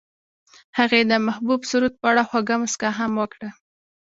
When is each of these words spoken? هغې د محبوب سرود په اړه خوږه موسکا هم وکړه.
هغې 0.77 1.01
د 1.11 1.13
محبوب 1.27 1.61
سرود 1.69 1.93
په 2.01 2.05
اړه 2.11 2.23
خوږه 2.29 2.55
موسکا 2.61 2.89
هم 2.99 3.11
وکړه. 3.21 3.49